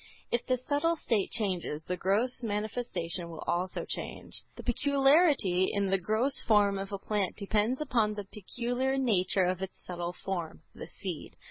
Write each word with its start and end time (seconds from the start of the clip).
If 0.31 0.43
the 0.47 0.57
subtle 0.57 0.95
state 0.95 1.29
changes, 1.29 1.83
the 1.83 1.95
gross 1.95 2.41
manifestation 2.41 3.29
will 3.29 3.43
also 3.45 3.85
change. 3.85 4.41
The 4.55 4.63
peculiarity 4.63 5.65
in 5.71 5.91
the 5.91 5.99
gross 5.99 6.43
form 6.43 6.79
of 6.79 6.91
a 6.91 6.97
plant 6.97 7.35
depends 7.35 7.79
upon 7.81 8.15
the 8.15 8.23
peculiar 8.23 8.97
nature 8.97 9.45
of 9.45 9.61
its 9.61 9.75
subtle 9.85 10.13
form, 10.25 10.63
the 10.73 10.87
seed. 10.87 11.35